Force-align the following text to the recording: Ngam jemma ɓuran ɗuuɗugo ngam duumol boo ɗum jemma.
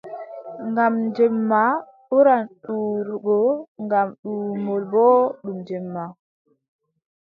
Ngam 0.67 0.93
jemma 1.15 1.61
ɓuran 2.09 2.43
ɗuuɗugo 2.63 3.37
ngam 3.83 4.07
duumol 4.23 4.83
boo 4.91 5.17
ɗum 5.43 5.57
jemma. 5.67 6.03